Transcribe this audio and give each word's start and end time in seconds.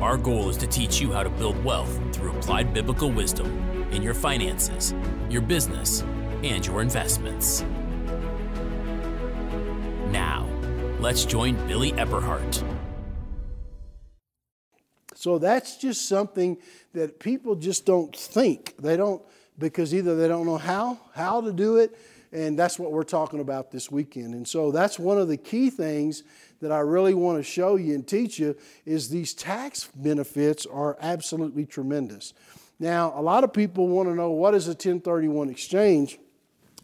our 0.00 0.16
goal 0.16 0.48
is 0.48 0.56
to 0.58 0.66
teach 0.66 1.00
you 1.00 1.12
how 1.12 1.22
to 1.22 1.30
build 1.30 1.62
wealth 1.64 1.98
through 2.12 2.30
applied 2.30 2.72
biblical 2.72 3.10
wisdom 3.10 3.46
in 3.90 4.02
your 4.02 4.14
finances, 4.14 4.94
your 5.28 5.42
business, 5.42 6.02
and 6.44 6.64
your 6.64 6.82
investments. 6.82 7.64
Now, 10.10 10.48
let's 11.00 11.24
join 11.24 11.54
Billy 11.66 11.92
Epperhart. 11.92 12.64
So 15.14 15.38
that's 15.38 15.78
just 15.78 16.08
something 16.08 16.58
that 16.92 17.18
people 17.18 17.56
just 17.56 17.84
don't 17.84 18.14
think. 18.14 18.76
They 18.78 18.96
don't 18.96 19.20
because 19.58 19.92
either 19.92 20.14
they 20.14 20.28
don't 20.28 20.46
know 20.46 20.58
how 20.58 20.98
how 21.12 21.40
to 21.40 21.52
do 21.52 21.78
it 21.78 21.98
and 22.32 22.58
that's 22.58 22.78
what 22.78 22.92
we're 22.92 23.04
talking 23.04 23.40
about 23.40 23.70
this 23.70 23.90
weekend. 23.90 24.34
And 24.34 24.46
so 24.46 24.70
that's 24.70 24.98
one 24.98 25.18
of 25.18 25.28
the 25.28 25.36
key 25.36 25.70
things 25.70 26.22
that 26.60 26.72
I 26.72 26.80
really 26.80 27.14
want 27.14 27.38
to 27.38 27.42
show 27.42 27.76
you 27.76 27.94
and 27.94 28.06
teach 28.06 28.38
you 28.38 28.56
is 28.84 29.08
these 29.08 29.32
tax 29.32 29.88
benefits 29.94 30.66
are 30.66 30.96
absolutely 31.00 31.64
tremendous. 31.64 32.34
Now, 32.78 33.12
a 33.16 33.22
lot 33.22 33.44
of 33.44 33.52
people 33.52 33.88
want 33.88 34.08
to 34.08 34.14
know 34.14 34.30
what 34.30 34.54
is 34.54 34.66
a 34.66 34.70
1031 34.70 35.48
exchange. 35.48 36.18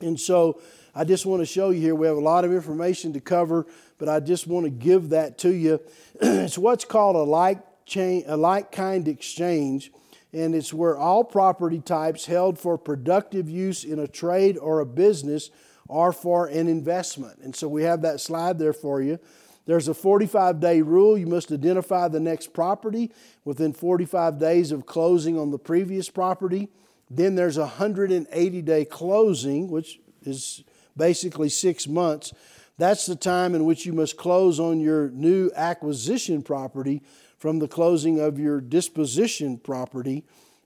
And 0.01 0.19
so 0.19 0.61
I 0.95 1.05
just 1.05 1.27
want 1.27 1.41
to 1.41 1.47
show 1.47 1.71
you 1.71 1.81
here. 1.81 1.95
We 1.95 2.07
have 2.07 2.17
a 2.17 2.21
lot 2.21 2.45
of 2.45 2.53
information 2.53 3.13
to 3.13 3.21
cover, 3.21 3.67
but 3.99 4.09
I 4.09 4.21
just 4.21 4.47
want 4.47 4.65
to 4.65 4.71
give 4.71 5.11
that 5.11 5.39
to 5.39 5.53
you. 5.53 5.81
it's 6.21 6.59
what's 6.59 6.85
called 6.85 7.17
a 7.17 7.23
like 7.23 7.59
chain, 7.85 8.25
a 8.27 8.37
like 8.37 8.73
kind 8.73 9.07
exchange, 9.07 9.93
and 10.35 10.55
it's 10.55 10.75
where 10.75 10.99
all 10.99 11.23
property 11.23 11.79
types 11.79 12.27
held 12.27 12.59
for 12.59 12.77
productive 12.77 13.49
use 13.49 13.85
in 13.85 14.01
a 14.01 14.09
trade 14.09 14.59
or 14.59 14.81
a 14.81 14.87
business 14.87 15.51
are 15.89 16.13
for 16.13 16.47
an 16.49 16.67
investment. 16.67 17.39
And 17.39 17.55
so 17.55 17.69
we 17.69 17.85
have 17.85 18.03
that 18.03 18.21
slide 18.21 18.59
there 18.59 18.73
for 18.73 19.01
you. 19.01 19.21
There's 19.67 19.87
a 19.87 19.95
45 19.95 20.59
day 20.61 20.83
rule. 20.83 21.17
You 21.17 21.27
must 21.27 21.53
identify 21.53 22.09
the 22.09 22.21
next 22.21 22.53
property 22.53 23.13
within 23.45 23.73
45 23.73 24.39
days 24.39 24.73
of 24.73 24.87
closing 24.87 25.39
on 25.39 25.53
the 25.53 25.59
previous 25.59 26.11
property. 26.11 26.69
Then 27.09 27.37
there's 27.37 27.57
a 27.57 27.61
180 27.61 28.63
day 28.63 28.85
closing, 28.85 29.71
which 29.71 30.01
is 30.23 30.65
basically 30.97 31.49
six 31.49 31.87
months. 31.87 32.33
That's 32.77 33.07
the 33.07 33.17
time 33.17 33.55
in 33.55 33.65
which 33.65 33.87
you 33.87 33.93
must 33.93 34.17
close 34.17 34.59
on 34.59 34.81
your 34.81 35.11
new 35.11 35.53
acquisition 35.55 36.43
property 36.43 37.03
from 37.45 37.59
the 37.59 37.69
closing 37.69 38.21
of 38.21 38.39
your 38.39 38.59
disposition 38.59 39.59
property. 39.59 40.25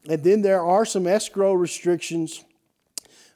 And 0.09 0.23
then 0.23 0.43
there 0.43 0.63
are 0.63 0.85
some 0.85 1.09
escrow 1.09 1.53
restrictions. 1.53 2.45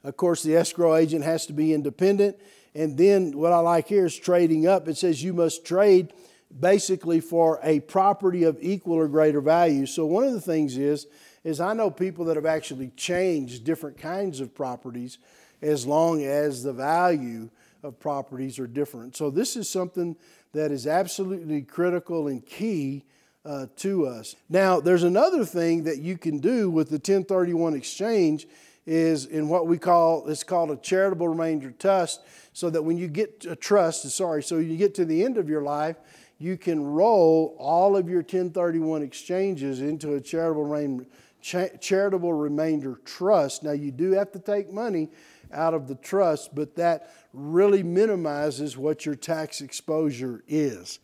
Of 0.05 0.17
course, 0.17 0.45
the 0.45 0.55
escrow 0.55 0.95
agent 0.95 1.25
has 1.25 1.47
to 1.47 1.53
be 1.53 1.75
independent 1.75 2.37
and 2.73 2.97
then 2.97 3.37
what 3.37 3.53
I 3.53 3.59
like 3.59 3.89
here 3.89 4.07
is 4.07 4.17
trading 4.17 4.69
up. 4.69 4.87
It 4.87 4.97
says 4.97 5.25
you 5.25 5.33
must 5.33 5.65
trade 5.65 6.13
basically 6.61 7.19
for 7.19 7.59
a 7.65 7.81
property 7.81 8.45
of 8.45 8.59
equal 8.61 8.95
or 8.95 9.09
greater 9.09 9.41
value. 9.41 9.87
So 9.87 10.07
one 10.07 10.23
of 10.23 10.35
the 10.35 10.41
things 10.41 10.77
is 10.77 11.09
is 11.43 11.61
I 11.61 11.73
know 11.73 11.91
people 11.91 12.27
that 12.27 12.37
have 12.37 12.47
actually 12.47 12.93
changed 12.97 13.65
different 13.65 13.99
kinds 13.99 14.39
of 14.39 14.55
properties 14.55 15.19
as 15.61 15.85
long 15.85 16.23
as 16.23 16.63
the 16.63 16.73
value 16.73 17.51
of 17.83 17.99
properties 17.99 18.61
are 18.61 18.69
different. 18.69 19.17
So 19.17 19.31
this 19.31 19.57
is 19.57 19.69
something 19.69 20.15
that 20.53 20.71
is 20.71 20.87
absolutely 20.87 21.63
critical 21.63 22.29
and 22.29 22.47
key 22.47 23.05
uh, 23.45 23.67
to 23.77 24.07
us. 24.07 24.37
Now, 24.49 24.81
there's 24.81 25.03
another 25.03 25.45
thing 25.45 25.85
that 25.85 25.99
you 25.99 26.17
can 26.17 26.39
do 26.39 26.71
with 26.71 26.89
the 26.89 26.95
1031 26.95 27.75
exchange 27.75 28.47
is 28.87 29.27
in 29.27 29.49
what 29.49 29.67
we 29.67 29.79
call 29.79 30.27
it's 30.29 30.43
called 30.43 30.71
a 30.71 30.77
charitable 30.77 31.29
remainder 31.29 31.71
trust 31.71 32.21
so 32.53 32.69
that 32.69 32.83
when 32.83 32.99
you 32.99 33.07
get 33.07 33.47
a 33.49 33.55
trust 33.55 34.09
sorry 34.11 34.43
so 34.43 34.59
you 34.59 34.77
get 34.77 34.93
to 34.93 35.05
the 35.05 35.25
end 35.25 35.39
of 35.39 35.49
your 35.49 35.63
life 35.63 35.97
you 36.39 36.57
can 36.57 36.85
roll 36.85 37.55
all 37.61 37.97
of 37.97 38.09
your 38.09 38.23
1031 38.23 39.01
exchanges 39.03 39.81
into 39.81 40.15
a 40.15 40.21
charitable 40.21 40.65
remainder, 40.65 41.07
charitable 41.41 42.33
remainder 42.33 42.99
trust 43.05 43.63
now 43.63 43.71
you 43.71 43.93
do 43.93 44.11
have 44.11 44.33
to 44.33 44.41
take 44.41 44.73
money 44.73 45.09
out 45.53 45.75
of 45.75 45.87
the 45.87 45.95
trust 45.97 46.53
but 46.53 46.75
that 46.75 47.15
really 47.33 47.85
minimizes 47.85 48.77
what 48.77 49.07
your 49.07 49.15
tax 49.15 49.61
exposure 49.61 50.43
is 50.49 50.99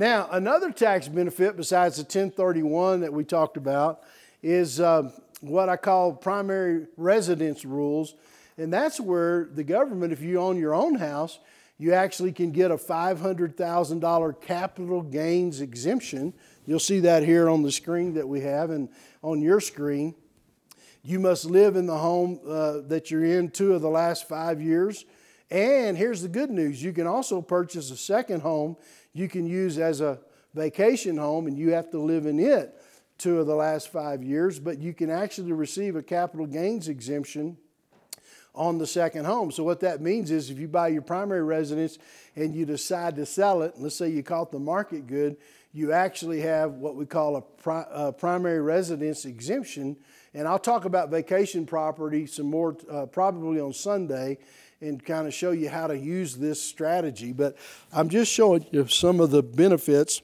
now 0.00 0.28
another 0.32 0.72
tax 0.72 1.08
benefit 1.08 1.58
besides 1.58 1.96
the 1.96 2.02
1031 2.02 3.00
that 3.00 3.12
we 3.12 3.22
talked 3.22 3.58
about 3.58 4.00
is 4.42 4.80
um, 4.80 5.12
what 5.42 5.68
I 5.68 5.76
call 5.76 6.14
primary 6.14 6.86
residence 6.96 7.66
rules. 7.66 8.14
And 8.56 8.72
that's 8.72 8.98
where 8.98 9.50
the 9.52 9.62
government, 9.62 10.14
if 10.14 10.22
you 10.22 10.40
own 10.40 10.56
your 10.56 10.74
own 10.74 10.94
house, 10.94 11.38
you 11.76 11.92
actually 11.92 12.32
can 12.32 12.50
get 12.50 12.70
a 12.70 12.76
$500,000 12.76 14.40
capital 14.40 15.02
gains 15.02 15.60
exemption. 15.60 16.32
You'll 16.64 16.80
see 16.80 17.00
that 17.00 17.22
here 17.22 17.50
on 17.50 17.62
the 17.62 17.72
screen 17.72 18.14
that 18.14 18.26
we 18.26 18.40
have 18.40 18.70
and 18.70 18.88
on 19.22 19.42
your 19.42 19.60
screen. 19.60 20.14
You 21.02 21.20
must 21.20 21.44
live 21.44 21.76
in 21.76 21.84
the 21.84 21.98
home 21.98 22.40
uh, 22.46 22.78
that 22.88 23.10
you're 23.10 23.24
in 23.24 23.50
two 23.50 23.74
of 23.74 23.82
the 23.82 23.90
last 23.90 24.26
five 24.26 24.62
years. 24.62 25.04
And 25.50 25.96
here's 25.96 26.22
the 26.22 26.28
good 26.28 26.50
news 26.50 26.82
you 26.82 26.92
can 26.92 27.06
also 27.06 27.42
purchase 27.42 27.90
a 27.90 27.96
second 27.96 28.40
home 28.42 28.76
you 29.12 29.28
can 29.28 29.46
use 29.46 29.78
as 29.78 30.00
a 30.00 30.18
vacation 30.54 31.16
home, 31.16 31.46
and 31.46 31.58
you 31.58 31.72
have 31.72 31.90
to 31.90 31.98
live 31.98 32.26
in 32.26 32.38
it 32.38 32.74
two 33.18 33.38
of 33.38 33.46
the 33.46 33.54
last 33.54 33.92
five 33.92 34.22
years, 34.22 34.58
but 34.58 34.78
you 34.78 34.94
can 34.94 35.10
actually 35.10 35.52
receive 35.52 35.94
a 35.94 36.02
capital 36.02 36.46
gains 36.46 36.88
exemption 36.88 37.56
on 38.54 38.78
the 38.78 38.86
second 38.86 39.26
home. 39.26 39.50
So, 39.52 39.62
what 39.62 39.80
that 39.80 40.00
means 40.00 40.30
is 40.30 40.50
if 40.50 40.58
you 40.58 40.66
buy 40.66 40.88
your 40.88 41.02
primary 41.02 41.42
residence 41.42 41.98
and 42.34 42.54
you 42.54 42.64
decide 42.64 43.16
to 43.16 43.26
sell 43.26 43.62
it, 43.62 43.74
let's 43.76 43.96
say 43.96 44.08
you 44.08 44.22
caught 44.22 44.50
the 44.50 44.58
market 44.58 45.06
good, 45.06 45.36
you 45.72 45.92
actually 45.92 46.40
have 46.40 46.72
what 46.72 46.96
we 46.96 47.06
call 47.06 47.36
a, 47.36 47.42
pri- 47.42 47.86
a 47.90 48.12
primary 48.12 48.60
residence 48.60 49.24
exemption. 49.24 49.96
And 50.34 50.48
I'll 50.48 50.58
talk 50.58 50.84
about 50.84 51.10
vacation 51.10 51.66
property 51.66 52.26
some 52.26 52.46
more 52.46 52.76
uh, 52.90 53.06
probably 53.06 53.60
on 53.60 53.72
Sunday 53.72 54.38
and 54.80 55.04
kind 55.04 55.26
of 55.26 55.34
show 55.34 55.50
you 55.50 55.68
how 55.68 55.86
to 55.86 55.96
use 55.96 56.36
this 56.36 56.62
strategy. 56.62 57.32
But 57.32 57.56
I'm 57.92 58.08
just 58.08 58.32
showing 58.32 58.66
you 58.70 58.86
some 58.86 59.20
of 59.20 59.30
the 59.30 59.42
benefits, 59.42 60.22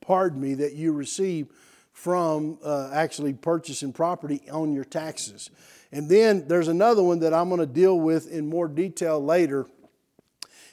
pardon 0.00 0.40
me, 0.40 0.54
that 0.54 0.72
you 0.74 0.92
receive 0.92 1.48
from 1.92 2.58
uh, 2.64 2.90
actually 2.92 3.32
purchasing 3.32 3.92
property 3.92 4.42
on 4.50 4.72
your 4.72 4.84
taxes. 4.84 5.50
And 5.92 6.08
then 6.08 6.48
there's 6.48 6.68
another 6.68 7.02
one 7.02 7.20
that 7.20 7.32
I'm 7.32 7.48
going 7.48 7.60
to 7.60 7.66
deal 7.66 8.00
with 8.00 8.30
in 8.30 8.48
more 8.48 8.66
detail 8.66 9.24
later, 9.24 9.66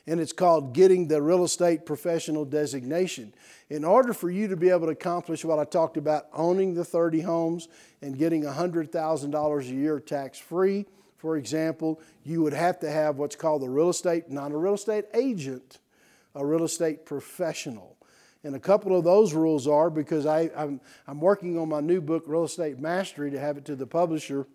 and 0.08 0.20
it's 0.20 0.34
called 0.34 0.74
getting 0.74 1.08
the 1.08 1.22
real 1.22 1.44
estate 1.44 1.86
professional 1.86 2.44
designation. 2.44 3.34
In 3.70 3.86
order 3.86 4.14
for 4.14 4.32
you 4.32 4.48
to 4.48 4.58
be 4.58 4.70
able 4.70 4.88
to 4.88 4.94
accomplish 4.94 5.46
what 5.46 5.60
I 5.60 5.64
talked 5.66 5.96
about, 5.96 6.28
owning 6.34 6.74
the 6.74 6.84
30 6.84 7.22
homes 7.22 7.68
and 8.02 8.18
getting 8.18 8.44
$100,000 8.44 9.62
a 9.62 9.66
year 9.66 10.00
tax 10.00 10.40
free, 10.40 10.88
for 11.22 11.38
example, 11.38 12.02
you 12.24 12.42
would 12.42 12.54
have 12.54 12.80
to 12.80 12.90
have 12.90 13.18
what's 13.18 13.36
called 13.36 13.62
a 13.62 13.70
real 13.70 13.92
estate, 13.92 14.32
not 14.32 14.52
a 14.52 14.58
real 14.58 14.74
estate 14.74 15.06
agent, 15.14 15.78
a 16.34 16.44
real 16.44 16.64
estate 16.64 17.06
professional. 17.06 17.96
And 18.44 18.56
a 18.56 18.60
couple 18.60 18.98
of 18.98 19.04
those 19.04 19.36
rules 19.36 19.68
are 19.68 19.92
because 19.92 20.26
I, 20.26 20.50
I'm, 20.58 20.82
I'm 21.06 21.22
working 21.22 21.60
on 21.60 21.70
my 21.70 21.80
new 21.80 22.02
book, 22.02 22.24
Real 22.26 22.46
Estate 22.46 22.80
Mastery, 22.80 23.30
to 23.30 23.40
have 23.40 23.56
it 23.56 23.66
to 23.66 23.76
the 23.76 23.86
publisher 23.86 24.48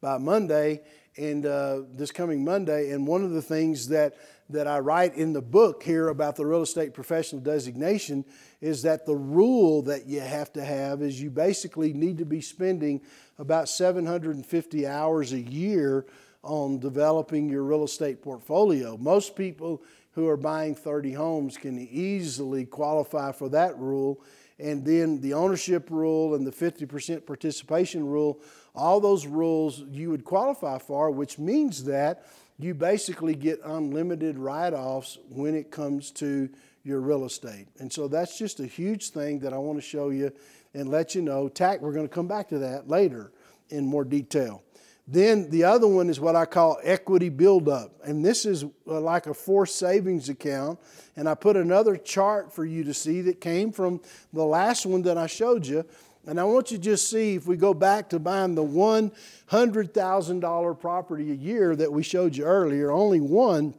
by 0.00 0.18
Monday 0.18 0.80
and 1.16 1.46
uh, 1.46 1.80
this 1.94 2.10
coming 2.10 2.44
Monday. 2.44 2.90
And 2.90 3.06
one 3.06 3.24
of 3.24 3.30
the 3.30 3.42
things 3.42 3.88
that, 3.88 4.14
that 4.50 4.66
I 4.66 4.78
write 4.80 5.14
in 5.14 5.32
the 5.32 5.42
book 5.42 5.82
here 5.82 6.08
about 6.08 6.36
the 6.36 6.44
real 6.44 6.62
estate 6.62 6.92
professional 6.92 7.40
designation 7.40 8.24
is 8.60 8.82
that 8.82 9.06
the 9.06 9.16
rule 9.16 9.82
that 9.82 10.06
you 10.06 10.20
have 10.20 10.52
to 10.54 10.64
have 10.64 11.02
is 11.02 11.20
you 11.20 11.30
basically 11.30 11.92
need 11.92 12.18
to 12.18 12.24
be 12.24 12.40
spending 12.40 13.00
about 13.38 13.68
750 13.68 14.86
hours 14.86 15.32
a 15.32 15.40
year 15.40 16.06
on 16.42 16.78
developing 16.78 17.48
your 17.48 17.62
real 17.62 17.84
estate 17.84 18.22
portfolio. 18.22 18.96
Most 18.96 19.34
people 19.34 19.82
who 20.12 20.28
are 20.28 20.36
buying 20.36 20.74
30 20.74 21.12
homes 21.12 21.56
can 21.56 21.78
easily 21.78 22.64
qualify 22.64 23.32
for 23.32 23.48
that 23.50 23.76
rule. 23.78 24.22
And 24.58 24.84
then 24.84 25.20
the 25.20 25.34
ownership 25.34 25.90
rule 25.90 26.34
and 26.34 26.46
the 26.46 26.50
50% 26.50 27.26
participation 27.26 28.06
rule, 28.06 28.40
all 28.74 29.00
those 29.00 29.26
rules 29.26 29.80
you 29.90 30.10
would 30.10 30.24
qualify 30.24 30.78
for, 30.78 31.10
which 31.10 31.38
means 31.38 31.84
that 31.84 32.26
you 32.58 32.74
basically 32.74 33.34
get 33.34 33.60
unlimited 33.64 34.38
write 34.38 34.72
offs 34.72 35.18
when 35.28 35.54
it 35.54 35.70
comes 35.70 36.10
to 36.12 36.48
your 36.84 37.00
real 37.00 37.24
estate. 37.24 37.66
And 37.78 37.92
so 37.92 38.08
that's 38.08 38.38
just 38.38 38.60
a 38.60 38.66
huge 38.66 39.10
thing 39.10 39.40
that 39.40 39.52
I 39.52 39.58
want 39.58 39.78
to 39.78 39.82
show 39.82 40.08
you 40.10 40.32
and 40.72 40.88
let 40.88 41.14
you 41.14 41.20
know. 41.20 41.48
Tax, 41.48 41.82
we're 41.82 41.92
going 41.92 42.08
to 42.08 42.14
come 42.14 42.28
back 42.28 42.48
to 42.48 42.58
that 42.60 42.88
later 42.88 43.32
in 43.68 43.84
more 43.84 44.04
detail. 44.04 44.62
Then 45.08 45.50
the 45.50 45.62
other 45.62 45.86
one 45.86 46.10
is 46.10 46.18
what 46.18 46.34
I 46.34 46.46
call 46.46 46.80
equity 46.82 47.28
buildup. 47.28 47.92
And 48.04 48.24
this 48.24 48.44
is 48.44 48.64
uh, 48.64 49.00
like 49.00 49.28
a 49.28 49.34
forced 49.34 49.76
savings 49.76 50.28
account. 50.28 50.80
And 51.14 51.28
I 51.28 51.34
put 51.34 51.56
another 51.56 51.96
chart 51.96 52.52
for 52.52 52.64
you 52.64 52.82
to 52.84 52.92
see 52.92 53.20
that 53.22 53.40
came 53.40 53.70
from 53.70 54.00
the 54.32 54.44
last 54.44 54.84
one 54.84 55.02
that 55.02 55.16
I 55.16 55.28
showed 55.28 55.64
you. 55.64 55.84
And 56.26 56.40
I 56.40 56.44
want 56.44 56.72
you 56.72 56.78
to 56.78 56.82
just 56.82 57.08
see 57.08 57.36
if 57.36 57.46
we 57.46 57.56
go 57.56 57.72
back 57.72 58.08
to 58.08 58.18
buying 58.18 58.56
the 58.56 58.64
$100,000 58.64 60.80
property 60.80 61.30
a 61.30 61.36
year 61.36 61.76
that 61.76 61.92
we 61.92 62.02
showed 62.02 62.36
you 62.36 62.42
earlier, 62.42 62.90
only 62.90 63.20
one. 63.20 63.74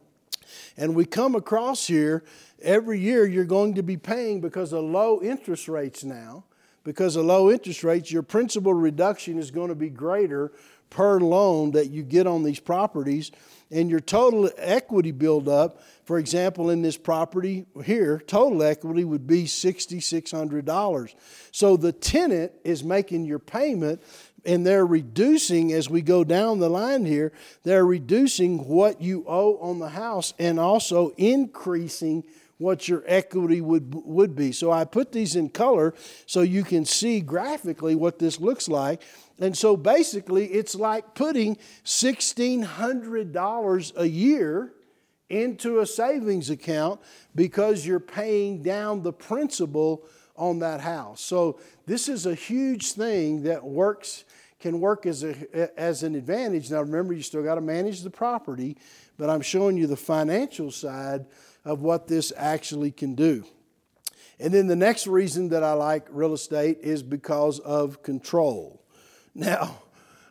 And 0.78 0.96
we 0.96 1.04
come 1.04 1.34
across 1.34 1.86
here 1.86 2.24
every 2.62 2.98
year 2.98 3.26
you're 3.26 3.44
going 3.44 3.74
to 3.74 3.82
be 3.82 3.98
paying 3.98 4.40
because 4.40 4.72
of 4.72 4.82
low 4.82 5.20
interest 5.20 5.68
rates 5.68 6.04
now. 6.04 6.44
Because 6.84 7.16
of 7.16 7.26
low 7.26 7.50
interest 7.50 7.84
rates, 7.84 8.10
your 8.10 8.22
principal 8.22 8.72
reduction 8.72 9.38
is 9.38 9.50
going 9.50 9.68
to 9.68 9.74
be 9.74 9.90
greater 9.90 10.50
per 10.90 11.20
loan 11.20 11.72
that 11.72 11.90
you 11.90 12.02
get 12.02 12.26
on 12.26 12.42
these 12.42 12.60
properties 12.60 13.30
and 13.70 13.90
your 13.90 14.00
total 14.00 14.50
equity 14.56 15.10
buildup, 15.10 15.82
for 16.04 16.18
example, 16.18 16.70
in 16.70 16.82
this 16.82 16.96
property 16.96 17.66
here, 17.84 18.18
total 18.26 18.62
equity 18.62 19.04
would 19.04 19.26
be 19.26 19.44
$6,600. 19.44 21.14
So 21.52 21.76
the 21.76 21.92
tenant 21.92 22.52
is 22.64 22.82
making 22.82 23.26
your 23.26 23.38
payment 23.38 24.02
and 24.44 24.66
they're 24.66 24.86
reducing 24.86 25.72
as 25.72 25.90
we 25.90 26.00
go 26.00 26.24
down 26.24 26.58
the 26.58 26.70
line 26.70 27.04
here, 27.04 27.32
they're 27.64 27.84
reducing 27.84 28.66
what 28.66 29.02
you 29.02 29.24
owe 29.26 29.58
on 29.58 29.78
the 29.78 29.90
house 29.90 30.32
and 30.38 30.58
also 30.58 31.12
increasing 31.18 32.24
what 32.56 32.88
your 32.88 33.04
equity 33.06 33.60
would, 33.60 33.94
would 33.94 34.34
be. 34.34 34.52
So 34.52 34.72
I 34.72 34.84
put 34.84 35.12
these 35.12 35.36
in 35.36 35.48
color 35.48 35.94
so 36.26 36.40
you 36.40 36.64
can 36.64 36.84
see 36.84 37.20
graphically 37.20 37.94
what 37.94 38.18
this 38.18 38.40
looks 38.40 38.68
like. 38.68 39.02
And 39.40 39.56
so 39.56 39.76
basically, 39.76 40.46
it's 40.46 40.74
like 40.74 41.14
putting 41.14 41.58
$1,600 41.84 43.92
a 43.96 44.08
year 44.08 44.72
into 45.30 45.80
a 45.80 45.86
savings 45.86 46.50
account 46.50 47.00
because 47.34 47.86
you're 47.86 48.00
paying 48.00 48.62
down 48.62 49.02
the 49.02 49.12
principal 49.12 50.04
on 50.36 50.60
that 50.60 50.80
house. 50.80 51.20
So 51.20 51.60
this 51.86 52.08
is 52.08 52.26
a 52.26 52.34
huge 52.34 52.92
thing 52.92 53.42
that 53.42 53.64
works 53.64 54.24
can 54.60 54.80
work 54.80 55.06
as, 55.06 55.22
a, 55.22 55.78
as 55.78 56.02
an 56.02 56.14
advantage. 56.14 56.70
Now 56.70 56.80
remember, 56.80 57.12
you 57.12 57.22
still 57.22 57.42
got 57.42 57.56
to 57.56 57.60
manage 57.60 58.02
the 58.02 58.10
property, 58.10 58.76
but 59.16 59.30
I'm 59.30 59.40
showing 59.40 59.76
you 59.76 59.86
the 59.86 59.96
financial 59.96 60.70
side 60.70 61.26
of 61.64 61.82
what 61.82 62.08
this 62.08 62.32
actually 62.36 62.90
can 62.90 63.14
do. 63.14 63.44
And 64.40 64.52
then 64.52 64.66
the 64.66 64.76
next 64.76 65.06
reason 65.06 65.48
that 65.50 65.62
I 65.62 65.72
like 65.72 66.06
real 66.10 66.32
estate 66.32 66.78
is 66.80 67.02
because 67.02 67.58
of 67.60 68.02
control. 68.02 68.82
Now, 69.34 69.82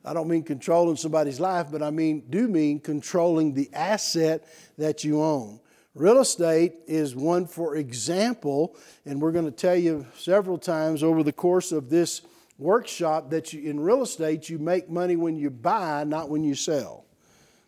I 0.03 0.13
don't 0.13 0.29
mean 0.29 0.44
controlling 0.44 0.95
somebody's 0.95 1.39
life, 1.39 1.67
but 1.69 1.83
I 1.83 1.91
mean 1.91 2.23
do 2.29 2.47
mean 2.47 2.79
controlling 2.79 3.53
the 3.53 3.69
asset 3.73 4.47
that 4.77 5.03
you 5.03 5.21
own. 5.21 5.59
Real 5.94 6.19
estate 6.19 6.75
is 6.88 7.15
one 7.15 7.45
for 7.45 7.75
example, 7.75 8.75
and 9.05 9.21
we're 9.21 9.31
going 9.33 9.45
to 9.45 9.51
tell 9.51 9.75
you 9.75 10.05
several 10.15 10.57
times 10.57 11.03
over 11.03 11.23
the 11.23 11.33
course 11.33 11.71
of 11.71 11.89
this 11.89 12.21
workshop 12.57 13.31
that 13.31 13.51
you, 13.51 13.69
in 13.69 13.79
real 13.79 14.01
estate 14.01 14.49
you 14.49 14.59
make 14.59 14.89
money 14.89 15.15
when 15.15 15.35
you 15.35 15.49
buy, 15.49 16.03
not 16.05 16.29
when 16.29 16.44
you 16.44 16.55
sell. 16.55 17.05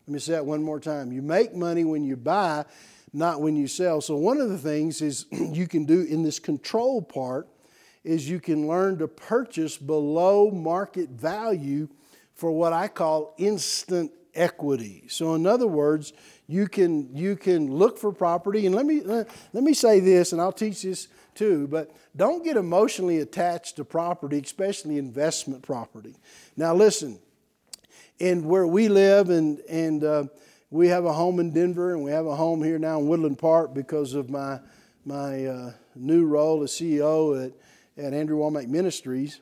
Let 0.07 0.13
me 0.13 0.19
say 0.19 0.31
that 0.33 0.45
one 0.45 0.63
more 0.63 0.79
time. 0.79 1.11
You 1.11 1.21
make 1.21 1.53
money 1.53 1.83
when 1.83 2.03
you 2.03 2.15
buy, 2.15 2.65
not 3.11 3.41
when 3.41 3.55
you 3.55 3.67
sell. 3.67 3.99
So 4.01 4.15
one 4.15 4.39
of 4.39 4.49
the 4.49 4.57
things 4.57 5.01
is 5.01 5.25
you 5.31 5.67
can 5.67 5.85
do 5.85 6.01
in 6.03 6.23
this 6.23 6.39
control 6.39 7.01
part 7.01 7.47
is 8.03 8.29
you 8.29 8.39
can 8.39 8.67
learn 8.67 8.97
to 8.99 9.07
purchase 9.07 9.77
below 9.77 10.49
market 10.51 11.09
value 11.09 11.87
for 12.33 12.51
what 12.51 12.71
I 12.71 12.87
call 12.87 13.33
instant 13.37 14.11
equity. 14.33 15.03
So 15.09 15.35
in 15.35 15.45
other 15.45 15.67
words, 15.67 16.13
you 16.47 16.67
can 16.67 17.15
you 17.15 17.35
can 17.35 17.71
look 17.71 17.97
for 17.97 18.11
property 18.11 18.65
and 18.65 18.73
let 18.73 18.85
me 18.85 19.01
let, 19.01 19.29
let 19.53 19.63
me 19.63 19.73
say 19.73 19.99
this 19.99 20.31
and 20.31 20.41
I'll 20.41 20.51
teach 20.51 20.83
this 20.83 21.09
too, 21.35 21.67
but 21.67 21.91
don't 22.15 22.43
get 22.43 22.57
emotionally 22.57 23.19
attached 23.19 23.75
to 23.75 23.85
property, 23.85 24.39
especially 24.39 24.97
investment 24.97 25.63
property. 25.63 26.15
Now 26.55 26.73
listen, 26.73 27.19
in 28.19 28.45
where 28.45 28.67
we 28.67 28.87
live 28.87 29.29
and 29.29 29.59
and 29.69 30.03
uh, 30.03 30.23
we 30.71 30.87
have 30.87 31.05
a 31.05 31.13
home 31.13 31.39
in 31.39 31.51
Denver 31.51 31.93
and 31.93 32.03
we 32.03 32.11
have 32.11 32.25
a 32.25 32.35
home 32.35 32.63
here 32.63 32.79
now 32.79 32.99
in 32.99 33.07
Woodland 33.07 33.39
Park 33.39 33.73
because 33.73 34.13
of 34.13 34.29
my 34.29 34.59
my 35.05 35.45
uh, 35.45 35.71
new 35.95 36.25
role 36.25 36.63
as 36.63 36.71
CEO 36.71 37.45
at 37.45 37.53
at 37.99 38.13
Andrew 38.13 38.37
Wommack 38.37 38.67
Ministries. 38.67 39.41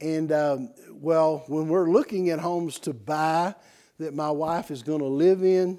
And 0.00 0.32
um, 0.32 0.74
well, 0.90 1.44
when 1.46 1.68
we're 1.68 1.90
looking 1.90 2.30
at 2.30 2.40
homes 2.40 2.78
to 2.80 2.92
buy 2.92 3.54
that 3.98 4.14
my 4.14 4.30
wife 4.30 4.70
is 4.70 4.82
going 4.82 4.98
to 4.98 5.06
live 5.06 5.44
in, 5.44 5.78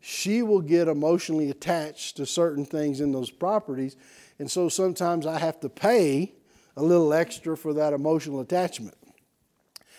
she 0.00 0.42
will 0.42 0.60
get 0.60 0.88
emotionally 0.88 1.50
attached 1.50 2.16
to 2.16 2.26
certain 2.26 2.64
things 2.64 3.00
in 3.00 3.12
those 3.12 3.30
properties. 3.30 3.96
And 4.38 4.50
so 4.50 4.68
sometimes 4.68 5.26
I 5.26 5.38
have 5.38 5.60
to 5.60 5.68
pay 5.68 6.34
a 6.76 6.82
little 6.82 7.12
extra 7.12 7.56
for 7.56 7.74
that 7.74 7.92
emotional 7.92 8.40
attachment. 8.40 8.96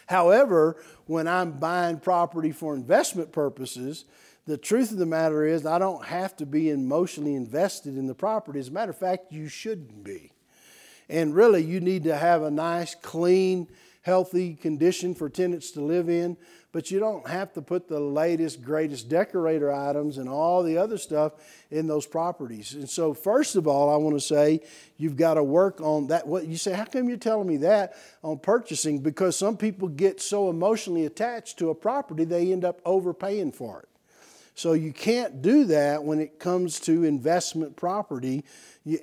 However, 0.07 0.83
when 1.05 1.27
I'm 1.27 1.53
buying 1.53 1.99
property 1.99 2.51
for 2.51 2.73
investment 2.73 3.31
purposes, 3.31 4.05
the 4.45 4.57
truth 4.57 4.91
of 4.91 4.97
the 4.97 5.05
matter 5.05 5.45
is 5.45 5.65
I 5.65 5.79
don't 5.79 6.03
have 6.05 6.35
to 6.37 6.45
be 6.45 6.71
emotionally 6.71 7.35
invested 7.35 7.95
in 7.95 8.07
the 8.07 8.15
property. 8.15 8.59
As 8.59 8.67
a 8.67 8.71
matter 8.71 8.91
of 8.91 8.97
fact, 8.97 9.31
you 9.31 9.47
shouldn't 9.47 10.03
be. 10.03 10.31
And 11.11 11.35
really, 11.35 11.61
you 11.61 11.81
need 11.81 12.05
to 12.05 12.15
have 12.15 12.41
a 12.41 12.49
nice, 12.49 12.95
clean, 12.95 13.67
healthy 14.01 14.55
condition 14.55 15.13
for 15.13 15.29
tenants 15.29 15.71
to 15.71 15.81
live 15.81 16.09
in, 16.09 16.37
but 16.71 16.89
you 16.89 16.99
don't 16.99 17.27
have 17.27 17.51
to 17.51 17.61
put 17.61 17.89
the 17.89 17.99
latest, 17.99 18.63
greatest 18.63 19.09
decorator 19.09 19.73
items 19.73 20.17
and 20.17 20.29
all 20.29 20.63
the 20.63 20.77
other 20.77 20.97
stuff 20.97 21.33
in 21.69 21.85
those 21.85 22.07
properties. 22.07 22.73
And 22.75 22.89
so, 22.89 23.13
first 23.13 23.57
of 23.57 23.67
all, 23.67 23.93
I 23.93 23.97
want 23.97 24.15
to 24.15 24.21
say 24.21 24.61
you've 24.95 25.17
got 25.17 25.33
to 25.33 25.43
work 25.43 25.81
on 25.81 26.07
that. 26.07 26.25
What 26.25 26.47
you 26.47 26.55
say, 26.55 26.71
how 26.71 26.85
come 26.85 27.09
you're 27.09 27.17
telling 27.17 27.47
me 27.47 27.57
that 27.57 27.93
on 28.23 28.39
purchasing? 28.39 28.99
Because 28.99 29.35
some 29.35 29.57
people 29.57 29.89
get 29.89 30.21
so 30.21 30.49
emotionally 30.49 31.05
attached 31.05 31.59
to 31.59 31.71
a 31.71 31.75
property, 31.75 32.23
they 32.23 32.53
end 32.53 32.63
up 32.63 32.79
overpaying 32.85 33.51
for 33.51 33.81
it. 33.81 33.89
So 34.55 34.73
you 34.73 34.93
can't 34.93 35.41
do 35.41 35.65
that 35.65 36.05
when 36.05 36.21
it 36.21 36.39
comes 36.39 36.79
to 36.81 37.03
investment 37.03 37.75
property. 37.75 38.45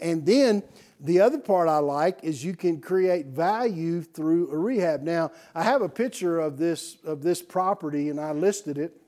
And 0.01 0.25
then 0.25 0.63
the 1.00 1.21
other 1.21 1.39
part 1.39 1.69
I 1.69 1.79
like 1.79 2.25
is 2.25 2.45
you 2.45 2.56
can 2.56 2.81
create 2.81 3.27
value 3.27 4.03
through 4.03 4.50
a 4.50 4.56
rehab. 4.56 5.03
Now, 5.03 5.31
I 5.55 5.62
have 5.62 5.83
a 5.83 5.88
picture 5.88 6.40
of 6.40 6.59
this 6.59 6.97
of 7.05 7.23
this 7.23 7.40
property 7.40 8.09
and 8.09 8.21
I 8.21 8.33
listed 8.33 8.78
it. 8.78 9.00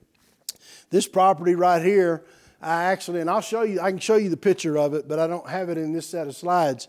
This 0.91 1.09
property 1.09 1.55
right 1.55 1.83
here, 1.83 2.25
I 2.63 2.85
actually 2.85 3.21
and 3.21 3.29
I'll 3.29 3.41
show 3.41 3.63
you 3.63 3.81
I 3.81 3.91
can 3.91 3.99
show 3.99 4.17
you 4.17 4.29
the 4.29 4.37
picture 4.37 4.79
of 4.79 4.95
it, 4.95 5.09
but 5.09 5.19
I 5.19 5.27
don't 5.27 5.49
have 5.49 5.69
it 5.69 5.79
in 5.79 5.93
this 5.93 6.09
set 6.09 6.29
of 6.29 6.37
slides. 6.37 6.87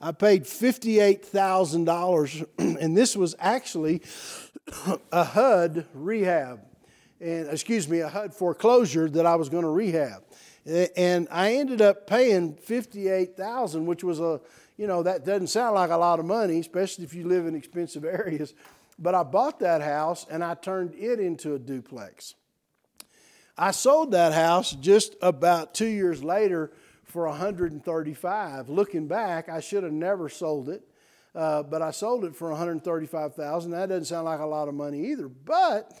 I 0.00 0.12
paid 0.12 0.44
$58,000 0.44 2.46
and 2.80 2.96
this 2.96 3.16
was 3.16 3.34
actually 3.38 4.00
a 5.12 5.24
HUD 5.24 5.86
rehab. 5.92 6.60
And 7.20 7.48
excuse 7.48 7.88
me, 7.88 7.98
a 7.98 8.08
HUD 8.08 8.32
foreclosure 8.32 9.10
that 9.10 9.26
I 9.26 9.34
was 9.34 9.48
going 9.48 9.64
to 9.64 9.70
rehab 9.70 10.22
and 10.68 11.28
I 11.30 11.54
ended 11.54 11.80
up 11.80 12.06
paying 12.06 12.54
fifty-eight 12.54 13.36
thousand, 13.36 13.86
which 13.86 14.04
was 14.04 14.20
a, 14.20 14.40
you 14.76 14.86
know, 14.86 15.02
that 15.02 15.24
doesn't 15.24 15.46
sound 15.48 15.74
like 15.74 15.90
a 15.90 15.96
lot 15.96 16.18
of 16.18 16.26
money, 16.26 16.58
especially 16.60 17.04
if 17.04 17.14
you 17.14 17.26
live 17.26 17.46
in 17.46 17.54
expensive 17.54 18.04
areas. 18.04 18.54
But 18.98 19.14
I 19.14 19.22
bought 19.22 19.60
that 19.60 19.80
house 19.80 20.26
and 20.28 20.42
I 20.42 20.54
turned 20.54 20.94
it 20.94 21.20
into 21.20 21.54
a 21.54 21.58
duplex. 21.58 22.34
I 23.56 23.70
sold 23.70 24.12
that 24.12 24.32
house 24.32 24.72
just 24.72 25.16
about 25.22 25.74
two 25.74 25.86
years 25.86 26.22
later 26.22 26.70
for 27.04 27.26
135. 27.26 28.68
Looking 28.68 29.08
back, 29.08 29.48
I 29.48 29.60
should 29.60 29.84
have 29.84 29.92
never 29.92 30.28
sold 30.28 30.68
it, 30.68 30.82
uh, 31.34 31.62
but 31.62 31.80
I 31.80 31.90
sold 31.92 32.24
it 32.24 32.36
for 32.36 32.50
135,000. 32.50 33.70
That 33.70 33.88
doesn't 33.88 34.04
sound 34.04 34.26
like 34.26 34.40
a 34.40 34.46
lot 34.46 34.68
of 34.68 34.74
money 34.74 35.06
either, 35.10 35.28
but 35.28 35.92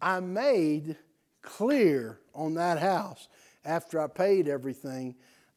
I 0.00 0.20
made 0.20 0.96
clear 1.42 2.18
on 2.34 2.54
that 2.54 2.78
house 2.78 3.28
after 3.64 4.00
I 4.00 4.06
paid 4.06 4.48
everything, 4.48 5.14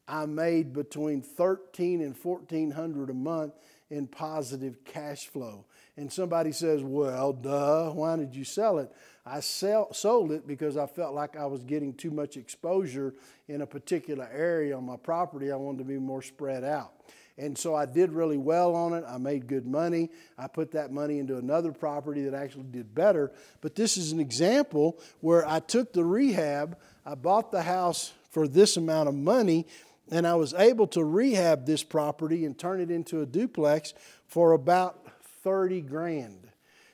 I 0.08 0.26
made 0.26 0.74
between 0.74 1.22
thirteen 1.22 2.02
and 2.02 2.18
fourteen 2.18 2.72
hundred 2.72 3.10
a 3.10 3.14
month 3.14 3.54
in 3.90 4.08
positive 4.08 4.84
cash 4.84 5.28
flow. 5.28 5.66
And 5.96 6.12
somebody 6.12 6.52
says, 6.52 6.84
"Well, 6.84 7.34
duh, 7.34 7.92
why 7.92 8.16
did 8.18 8.36
you 8.36 8.44
sell 8.44 8.80
it?" 8.80 8.92
I 9.26 9.40
sell, 9.40 9.94
sold 9.94 10.34
it 10.34 10.46
because 10.46 10.76
I 10.76 10.86
felt 10.86 11.16
like 11.16 11.38
I 11.38 11.46
was 11.46 11.64
getting 11.64 11.94
too 11.94 12.12
much 12.12 12.36
exposure 12.36 13.14
in 13.48 13.62
a 13.62 13.66
particular 13.66 14.28
area 14.34 14.76
on 14.76 14.86
my 14.86 14.98
property. 14.98 15.50
I 15.52 15.56
wanted 15.56 15.78
to 15.78 15.84
be 15.86 15.98
more 15.98 16.22
spread 16.22 16.66
out. 16.66 16.92
And 17.38 17.58
so 17.58 17.74
I 17.74 17.86
did 17.86 18.12
really 18.12 18.38
well 18.38 18.76
on 18.76 18.94
it. 18.94 19.06
I 19.08 19.18
made 19.18 19.48
good 19.48 19.66
money. 19.66 20.12
I 20.38 20.48
put 20.48 20.72
that 20.74 20.92
money 20.92 21.20
into 21.20 21.38
another 21.38 21.72
property 21.72 22.24
that 22.26 22.34
actually 22.34 22.66
did 22.66 22.94
better. 22.94 23.32
But 23.62 23.76
this 23.76 23.98
is 23.98 24.12
an 24.12 24.20
example 24.20 25.00
where 25.22 25.48
I 25.48 25.60
took 25.60 25.94
the 25.94 26.04
rehab 26.04 26.78
I 27.06 27.16
bought 27.16 27.52
the 27.52 27.64
house 27.64 28.14
for 28.32 28.48
this 28.48 28.78
amount 28.78 29.10
of 29.10 29.16
money, 29.16 29.68
and 30.10 30.26
I 30.26 30.36
was 30.36 30.54
able 30.54 30.88
to 30.88 31.04
rehab 31.04 31.66
this 31.66 31.84
property 31.84 32.46
and 32.46 32.58
turn 32.58 32.80
it 32.80 32.90
into 32.90 33.22
a 33.22 33.26
duplex 33.26 33.94
for 34.28 34.54
about 34.54 35.06
30 35.44 35.82
grand. 35.82 36.48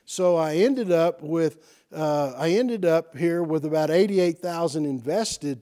So 0.04 0.36
I 0.36 0.56
ended 0.56 0.90
up 0.90 1.22
with 1.22 1.76
uh, 1.92 2.34
I 2.36 2.50
ended 2.50 2.84
up 2.84 3.16
here 3.16 3.42
with 3.42 3.64
about 3.64 3.90
88,000 3.90 4.84
invested 4.84 5.60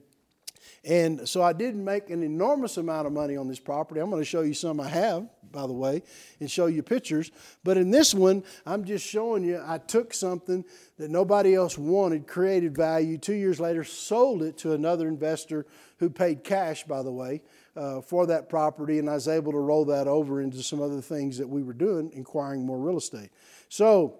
and 0.83 1.27
so 1.27 1.41
I 1.41 1.53
didn't 1.53 1.83
make 1.83 2.09
an 2.09 2.23
enormous 2.23 2.77
amount 2.77 3.07
of 3.07 3.13
money 3.13 3.35
on 3.35 3.47
this 3.47 3.59
property. 3.59 4.01
I'm 4.01 4.09
going 4.09 4.21
to 4.21 4.25
show 4.25 4.41
you 4.41 4.53
some 4.53 4.79
I 4.79 4.87
have, 4.87 5.27
by 5.51 5.67
the 5.67 5.73
way, 5.73 6.03
and 6.39 6.49
show 6.49 6.67
you 6.67 6.83
pictures. 6.83 7.31
But 7.63 7.77
in 7.77 7.91
this 7.91 8.13
one, 8.13 8.43
I'm 8.65 8.85
just 8.85 9.05
showing 9.05 9.43
you 9.43 9.61
I 9.65 9.77
took 9.77 10.13
something 10.13 10.63
that 10.97 11.09
nobody 11.09 11.55
else 11.55 11.77
wanted, 11.77 12.27
created 12.27 12.75
value. 12.75 13.17
Two 13.17 13.33
years 13.33 13.59
later, 13.59 13.83
sold 13.83 14.43
it 14.43 14.57
to 14.59 14.73
another 14.73 15.07
investor 15.07 15.65
who 15.97 16.09
paid 16.09 16.43
cash, 16.43 16.83
by 16.83 17.03
the 17.03 17.11
way, 17.11 17.41
uh, 17.75 18.01
for 18.01 18.25
that 18.27 18.49
property. 18.49 18.99
And 18.99 19.09
I 19.09 19.13
was 19.13 19.27
able 19.27 19.51
to 19.51 19.59
roll 19.59 19.85
that 19.85 20.07
over 20.07 20.41
into 20.41 20.63
some 20.63 20.81
other 20.81 21.01
things 21.01 21.37
that 21.37 21.47
we 21.47 21.63
were 21.63 21.73
doing, 21.73 22.11
inquiring 22.13 22.65
more 22.65 22.77
real 22.77 22.97
estate. 22.97 23.29
So 23.69 24.19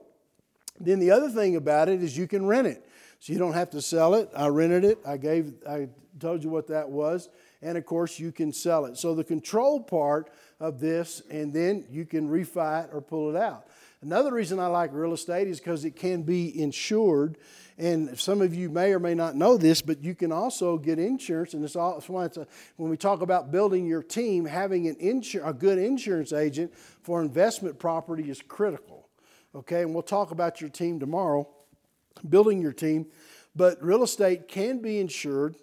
then 0.80 1.00
the 1.00 1.12
other 1.12 1.30
thing 1.30 1.56
about 1.56 1.90
it 1.90 2.02
is 2.02 2.18
you 2.18 2.28
can 2.28 2.46
rent 2.46 2.68
it. 2.68 2.86
So 3.20 3.34
you 3.34 3.40
don't 3.40 3.54
have 3.54 3.70
to 3.72 3.82
sell 3.82 4.16
it. 4.16 4.30
I 4.36 4.48
rented 4.48 4.86
it. 4.86 5.00
I 5.06 5.18
gave 5.18 5.54
I 5.68 5.90
told 6.20 6.44
you 6.44 6.50
what 6.50 6.68
that 6.68 6.90
was. 6.90 7.30
And 7.62 7.78
of 7.78 7.86
course, 7.86 8.20
you 8.20 8.32
can 8.32 8.54
sell 8.54 8.86
it. 8.86 8.98
So 8.98 9.16
the 9.16 9.24
control 9.24 9.82
part 9.82 10.32
of 10.60 10.80
this, 10.80 11.22
and 11.30 11.54
then 11.54 11.86
you 11.90 12.06
can 12.06 12.30
refi 12.30 12.86
it 12.86 12.92
or 12.94 13.02
pull 13.02 13.30
it 13.30 13.36
out. 13.36 13.68
Another 14.02 14.34
reason 14.34 14.60
I 14.60 14.68
like 14.68 14.92
real 14.94 15.12
estate 15.12 15.50
is 15.50 15.60
because 15.60 15.84
it 15.84 15.96
can 15.96 16.24
be 16.24 16.62
insured. 16.62 17.38
And 17.78 18.18
some 18.18 18.42
of 18.42 18.56
you 18.56 18.70
may 18.70 18.94
or 18.94 19.00
may 19.00 19.14
not 19.14 19.36
know 19.36 19.58
this, 19.58 19.82
but 19.82 20.02
you 20.02 20.16
can 20.16 20.32
also 20.32 20.78
get 20.78 21.00
insurance. 21.00 21.54
And 21.54 21.66
it's 21.66 21.76
all, 21.76 21.96
that's 21.96 22.08
why 22.08 22.26
it's 22.26 22.38
a, 22.38 22.48
when 22.78 22.90
we 22.90 22.96
talk 22.96 23.22
about 23.22 23.52
building 23.52 23.86
your 23.86 24.02
team, 24.02 24.46
having 24.46 24.88
an 24.88 24.96
insur- 24.96 25.46
a 25.46 25.54
good 25.54 25.78
insurance 25.78 26.32
agent 26.32 26.74
for 27.04 27.22
investment 27.22 27.78
property 27.78 28.30
is 28.30 28.42
critical. 28.42 29.10
Okay, 29.54 29.82
and 29.82 29.94
we'll 29.94 30.04
talk 30.04 30.32
about 30.32 30.62
your 30.62 30.70
team 30.70 31.00
tomorrow, 31.00 31.50
building 32.30 32.62
your 32.62 32.74
team. 32.74 33.08
But 33.56 33.84
real 33.84 34.04
estate 34.04 34.48
can 34.48 34.80
be 34.80 35.00
insured 35.00 35.58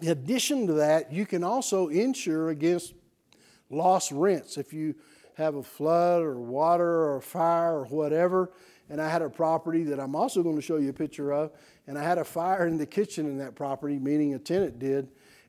in 0.00 0.08
addition 0.08 0.66
to 0.66 0.74
that, 0.74 1.12
you 1.12 1.26
can 1.26 1.42
also 1.42 1.88
insure 1.88 2.50
against 2.50 2.94
lost 3.70 4.12
rents. 4.12 4.56
If 4.56 4.72
you 4.72 4.94
have 5.36 5.56
a 5.56 5.62
flood 5.62 6.22
or 6.22 6.38
water 6.38 7.12
or 7.12 7.20
fire 7.20 7.80
or 7.80 7.84
whatever, 7.86 8.52
and 8.90 9.00
I 9.00 9.08
had 9.08 9.22
a 9.22 9.28
property 9.28 9.84
that 9.84 10.00
I'm 10.00 10.16
also 10.16 10.42
going 10.42 10.56
to 10.56 10.62
show 10.62 10.76
you 10.76 10.90
a 10.90 10.94
picture 10.94 11.32
of, 11.32 11.52
and 11.86 11.98
I 11.98 12.02
had 12.02 12.18
a 12.18 12.24
fire 12.24 12.66
in 12.66 12.78
the 12.78 12.86
kitchen 12.86 13.26
in 13.26 13.38
that 13.38 13.54
property, 13.54 13.98
meaning 13.98 14.34
a 14.34 14.38
tenant 14.38 14.78
did, 14.78 15.08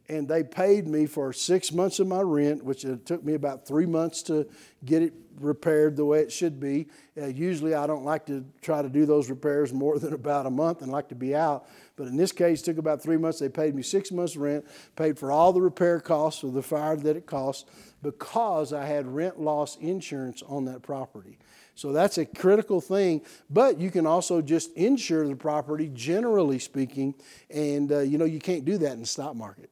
and 0.09 0.27
they 0.27 0.43
paid 0.43 0.87
me 0.87 1.05
for 1.05 1.31
six 1.31 1.71
months 1.71 1.99
of 1.99 2.07
my 2.07 2.21
rent, 2.21 2.65
which 2.65 2.83
it 2.83 3.05
took 3.05 3.23
me 3.23 3.35
about 3.35 3.67
three 3.67 3.85
months 3.85 4.23
to 4.23 4.47
get 4.83 5.03
it 5.03 5.13
repaired 5.39 5.95
the 5.95 6.03
way 6.03 6.19
it 6.19 6.31
should 6.31 6.59
be. 6.59 6.87
Uh, 7.15 7.27
usually, 7.27 7.75
I 7.75 7.85
don't 7.85 8.03
like 8.03 8.25
to 8.25 8.43
try 8.61 8.81
to 8.81 8.89
do 8.89 9.05
those 9.05 9.29
repairs 9.29 9.71
more 9.71 9.99
than 9.99 10.13
about 10.13 10.47
a 10.47 10.49
month 10.49 10.81
and 10.81 10.91
like 10.91 11.09
to 11.09 11.15
be 11.15 11.35
out. 11.35 11.67
But 11.95 12.07
in 12.07 12.17
this 12.17 12.31
case, 12.31 12.61
it 12.61 12.65
took 12.65 12.77
about 12.79 13.01
three 13.01 13.17
months. 13.17 13.39
They 13.39 13.49
paid 13.49 13.75
me 13.75 13.83
six 13.83 14.11
months' 14.11 14.35
rent, 14.35 14.65
paid 14.95 15.19
for 15.19 15.31
all 15.31 15.53
the 15.53 15.61
repair 15.61 15.99
costs 15.99 16.43
of 16.43 16.53
the 16.53 16.63
fire 16.63 16.95
that 16.97 17.15
it 17.15 17.25
cost 17.25 17.69
because 18.01 18.73
I 18.73 18.85
had 18.85 19.07
rent 19.07 19.39
loss 19.39 19.75
insurance 19.77 20.41
on 20.41 20.65
that 20.65 20.81
property. 20.81 21.37
So 21.75 21.93
that's 21.93 22.17
a 22.17 22.25
critical 22.25 22.81
thing. 22.81 23.21
But 23.49 23.79
you 23.79 23.91
can 23.91 24.05
also 24.05 24.41
just 24.41 24.71
insure 24.73 25.27
the 25.27 25.35
property, 25.35 25.89
generally 25.93 26.59
speaking, 26.59 27.15
and 27.49 27.91
uh, 27.91 27.99
you 27.99 28.17
know 28.17 28.25
you 28.25 28.39
can't 28.39 28.65
do 28.65 28.77
that 28.79 28.93
in 28.93 29.01
the 29.01 29.05
stock 29.05 29.35
market. 29.35 29.69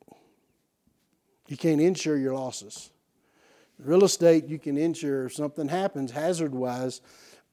You 1.47 1.57
can't 1.57 1.81
insure 1.81 2.17
your 2.17 2.33
losses. 2.33 2.89
Real 3.79 4.03
estate, 4.03 4.47
you 4.47 4.57
can 4.57 4.77
insure 4.77 5.25
if 5.25 5.33
something 5.33 5.67
happens 5.67 6.11
hazard 6.11 6.53
wise 6.53 7.01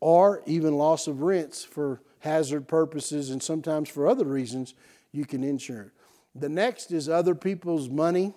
or 0.01 0.43
even 0.47 0.77
loss 0.77 1.07
of 1.07 1.23
rents 1.23 1.65
for 1.65 2.01
hazard 2.21 2.67
purposes 2.67 3.31
and 3.31 3.43
sometimes 3.43 3.89
for 3.89 4.09
other 4.09 4.25
reasons, 4.25 4.75
you 5.13 5.25
can 5.25 5.45
insure. 5.45 5.93
The 6.35 6.49
next 6.49 6.91
is 6.91 7.09
other 7.09 7.35
people's 7.35 7.89
money. 7.89 8.33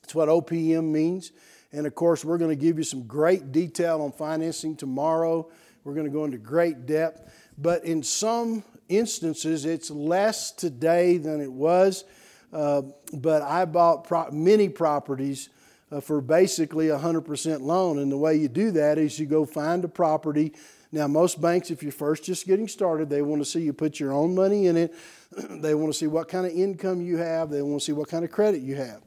That's 0.00 0.14
what 0.14 0.28
OPM 0.28 0.84
means. 0.84 1.32
And 1.70 1.86
of 1.86 1.94
course, 1.94 2.24
we're 2.24 2.38
going 2.38 2.50
to 2.50 2.56
give 2.56 2.78
you 2.78 2.84
some 2.84 3.06
great 3.06 3.52
detail 3.52 4.00
on 4.00 4.10
financing 4.10 4.74
tomorrow. 4.74 5.48
We're 5.84 5.94
going 5.94 6.06
to 6.06 6.12
go 6.12 6.24
into 6.24 6.38
great 6.38 6.86
depth. 6.86 7.30
But 7.58 7.84
in 7.84 8.02
some 8.02 8.64
instances, 8.88 9.66
it's 9.66 9.90
less 9.90 10.50
today 10.50 11.18
than 11.18 11.42
it 11.42 11.52
was 11.52 12.04
uh, 12.52 12.82
but 13.12 13.42
I 13.42 13.64
bought 13.64 14.04
pro- 14.04 14.30
many 14.30 14.68
properties 14.68 15.50
uh, 15.90 16.00
for 16.00 16.20
basically 16.20 16.88
a 16.88 16.98
100% 16.98 17.60
loan. 17.60 17.98
And 17.98 18.10
the 18.10 18.16
way 18.16 18.36
you 18.36 18.48
do 18.48 18.70
that 18.72 18.98
is 18.98 19.18
you 19.18 19.26
go 19.26 19.44
find 19.44 19.84
a 19.84 19.88
property. 19.88 20.54
Now, 20.90 21.06
most 21.06 21.40
banks, 21.40 21.70
if 21.70 21.82
you're 21.82 21.92
first 21.92 22.24
just 22.24 22.46
getting 22.46 22.68
started, 22.68 23.10
they 23.10 23.22
want 23.22 23.42
to 23.42 23.44
see 23.44 23.60
you 23.60 23.72
put 23.72 24.00
your 24.00 24.12
own 24.12 24.34
money 24.34 24.66
in 24.66 24.76
it. 24.76 24.94
they 25.32 25.74
want 25.74 25.92
to 25.92 25.98
see 25.98 26.06
what 26.06 26.28
kind 26.28 26.46
of 26.46 26.52
income 26.52 27.00
you 27.00 27.18
have. 27.18 27.50
They 27.50 27.62
want 27.62 27.80
to 27.80 27.84
see 27.84 27.92
what 27.92 28.08
kind 28.08 28.24
of 28.24 28.30
credit 28.30 28.62
you 28.62 28.76
have. 28.76 29.02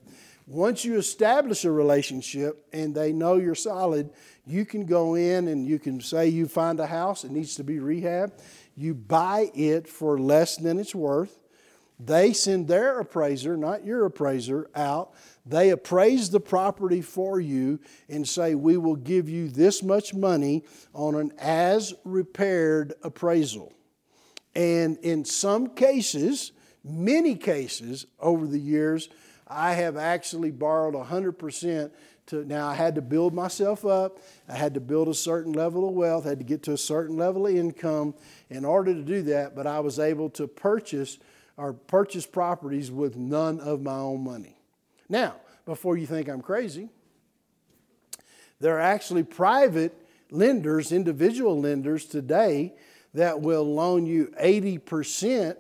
Once 0.48 0.84
you 0.84 0.98
establish 0.98 1.66
a 1.66 1.72
relationship 1.72 2.66
and 2.74 2.94
they 2.94 3.14
know 3.14 3.36
you're 3.36 3.56
solid, 3.56 4.10
you 4.46 4.66
can 4.66 4.86
go 4.86 5.16
in 5.16 5.48
and 5.48 5.66
you 5.66 5.80
can 5.80 6.02
say 6.02 6.28
you 6.28 6.48
find 6.48 6.80
a 6.80 6.88
house, 6.88 7.24
it 7.24 7.32
needs 7.32 7.56
to 7.56 7.64
be 7.64 7.76
rehabbed. 7.76 8.34
You 8.76 8.94
buy 8.94 9.50
it 9.54 9.88
for 9.88 10.20
less 10.20 10.58
than 10.58 10.78
it's 10.78 10.96
worth 10.96 11.38
they 12.04 12.34
send 12.34 12.68
their 12.68 13.00
appraiser, 13.00 13.56
not 13.56 13.86
your 13.86 14.06
appraiser, 14.06 14.70
out. 14.76 15.14
They 15.46 15.70
appraise 15.70 16.30
the 16.30 16.40
property 16.40 17.02
for 17.02 17.40
you 17.40 17.80
and 18.10 18.28
say, 18.28 18.56
We 18.56 18.78
will 18.78 18.96
give 18.96 19.30
you 19.30 19.50
this 19.50 19.84
much 19.84 20.14
money 20.14 20.64
on 20.94 21.16
an 21.16 21.32
as 21.38 21.94
repaired 22.04 22.94
appraisal. 23.04 23.74
And 24.56 24.98
in 24.98 25.26
some 25.26 25.70
cases, 25.70 26.52
many 26.84 27.36
cases 27.36 28.08
over 28.20 28.48
the 28.48 28.60
years, 28.60 29.10
I 29.48 29.74
have 29.74 29.98
actually 29.98 30.52
borrowed 30.52 30.96
100% 30.96 31.92
to, 32.28 32.46
now 32.46 32.68
I 32.68 32.74
had 32.74 32.96
to 32.96 33.02
build 33.02 33.34
myself 33.34 33.86
up. 33.86 34.20
I 34.48 34.56
had 34.56 34.74
to 34.74 34.80
build 34.80 35.08
a 35.08 35.14
certain 35.14 35.54
level 35.54 35.88
of 35.88 35.94
wealth, 35.94 36.26
I 36.26 36.30
had 36.30 36.40
to 36.40 36.46
get 36.46 36.64
to 36.64 36.74
a 36.74 36.78
certain 36.78 37.18
level 37.18 37.46
of 37.48 37.56
income 37.56 38.16
in 38.50 38.66
order 38.66 38.94
to 38.94 39.02
do 39.02 39.22
that, 39.24 39.56
but 39.56 39.68
I 39.68 39.80
was 39.82 40.00
able 40.00 40.30
to 40.32 40.48
purchase 40.48 41.18
or 41.58 41.74
purchase 41.74 42.26
properties 42.26 42.92
with 42.92 43.16
none 43.16 43.60
of 43.60 43.82
my 43.82 43.96
own 43.96 44.24
money. 44.24 44.58
Now, 45.10 45.36
before 45.66 45.98
you 45.98 46.06
think 46.06 46.28
I'm 46.28 46.42
crazy, 46.42 46.90
there 48.60 48.78
are 48.78 48.82
actually 48.82 49.24
private 49.24 49.94
lenders, 50.30 50.92
individual 50.92 51.60
lenders 51.60 52.06
today 52.06 52.74
that 53.14 53.42
will 53.42 53.74
loan 53.74 54.06
you 54.06 54.34
80% 54.42 55.58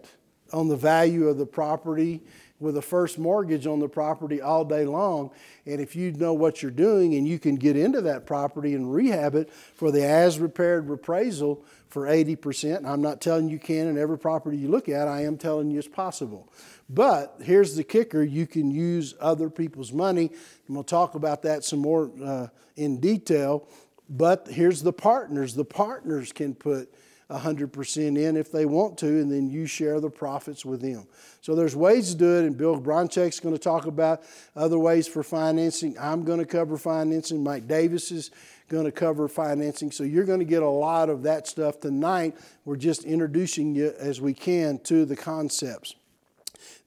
on 0.54 0.68
the 0.68 0.78
value 0.78 1.28
of 1.28 1.38
the 1.38 1.46
property 1.46 2.22
with 2.60 2.78
a 2.78 2.82
first 2.82 3.18
mortgage 3.18 3.66
on 3.66 3.80
the 3.80 3.90
property 3.90 4.40
all 4.40 4.64
day 4.64 4.86
long. 4.86 5.32
And 5.66 5.82
if 5.82 5.96
you 5.96 6.12
know 6.12 6.34
what 6.34 6.62
you're 6.62 6.72
doing 6.72 7.16
and 7.16 7.28
you 7.28 7.40
can 7.40 7.56
get 7.56 7.76
into 7.76 8.02
that 8.02 8.26
property 8.26 8.76
and 8.76 8.94
rehab 8.94 9.36
it 9.36 9.52
for 9.52 9.92
the 9.92 10.06
as 10.06 10.40
repaired 10.40 10.90
appraisal 10.90 11.66
for 11.92 12.08
80%, 12.08 12.86
I'm 12.86 13.02
not 13.02 13.22
telling 13.22 13.50
you 13.50 13.60
can 13.60 13.88
in 13.88 13.98
every 13.98 14.18
property 14.18 14.58
you 14.58 14.70
look 14.70 14.88
at, 14.88 15.08
I 15.08 15.24
am 15.24 15.38
telling 15.38 15.70
you 15.70 15.80
it's 15.80 15.88
possible. 15.88 16.52
But 16.90 17.36
here's 17.42 17.76
the 17.76 17.84
kicker 17.84 18.24
you 18.24 18.48
can 18.48 18.72
use 18.72 19.14
other 19.20 19.50
people's 19.50 19.92
money. 19.92 20.28
And 20.68 20.76
we'll 20.76 20.84
talk 20.84 21.16
about 21.16 21.42
that 21.44 21.64
some 21.64 21.80
more 21.80 22.12
uh, 22.24 22.48
in 22.76 23.00
detail. 23.00 23.68
But 24.10 24.48
here's 24.50 24.82
the 24.82 24.94
partners 24.94 25.54
the 25.54 25.66
partners 25.66 26.32
can 26.32 26.56
put 26.56 26.94
100% 27.32 28.18
in 28.18 28.36
if 28.36 28.52
they 28.52 28.66
want 28.66 28.98
to, 29.00 29.08
and 29.08 29.32
then 29.32 29.50
you 29.50 29.66
share 29.66 30.00
the 30.00 30.10
profits 30.10 30.66
with 30.66 30.82
them. 30.82 31.08
So 31.40 31.56
there's 31.56 31.76
ways 31.76 32.12
to 32.12 32.18
do 32.18 32.38
it, 32.38 32.46
and 32.46 32.58
Bill 32.58 32.80
Bronchick's 32.80 33.40
going 33.40 33.56
to 33.56 33.62
talk 33.62 33.86
about 33.86 34.24
other 34.56 34.78
ways 34.78 35.08
for 35.08 35.24
financing. 35.24 35.96
I'm 36.00 36.24
going 36.24 36.40
to 36.40 36.46
cover 36.46 36.78
financing. 36.78 37.44
Mike 37.44 37.68
Davis 37.68 38.12
is 38.12 38.32
going 38.72 38.86
to 38.86 38.92
cover 38.92 39.28
financing. 39.28 39.92
So 39.92 40.04
you're 40.04 40.26
going 40.26 40.40
to 40.40 40.46
get 40.46 40.64
a 40.64 40.70
lot 40.70 41.10
of 41.10 41.24
that 41.24 41.48
stuff 41.48 41.80
tonight. 41.80 42.36
We're 42.66 42.78
just 42.78 43.04
introducing 43.04 43.76
you 43.76 43.94
as 44.00 44.20
we 44.20 44.34
can 44.34 44.80
to 44.86 45.06
the 45.06 45.16
concepts. 45.16 45.96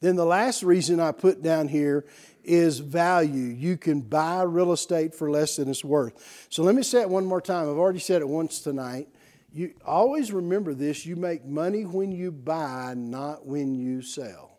Then 0.01 0.17
the 0.17 0.27
last 0.27 0.63
reason 0.63 0.99
I 0.99 1.13
put 1.13 1.43
down 1.43 1.69
here 1.69 2.05
is 2.43 2.79
value. 2.79 3.45
You 3.45 3.77
can 3.77 4.01
buy 4.01 4.43
real 4.43 4.73
estate 4.73 5.15
for 5.15 5.31
less 5.31 5.57
than 5.57 5.69
it's 5.69 5.85
worth. 5.85 6.47
So 6.51 6.63
let 6.63 6.75
me 6.75 6.83
say 6.83 7.03
it 7.03 7.09
one 7.09 7.25
more 7.25 7.41
time. 7.41 7.71
I've 7.71 7.79
already 7.79 8.01
said 8.01 8.21
it 8.21 8.29
once 8.29 8.61
tonight 8.61 9.09
you 9.55 9.73
always 9.87 10.33
remember 10.33 10.75
this 10.75 11.07
you 11.07 11.15
make 11.15 11.45
money 11.45 11.85
when 11.85 12.11
you 12.11 12.33
buy, 12.33 12.95
not 12.97 13.47
when 13.47 13.75
you 13.77 14.03
sell. 14.03 14.59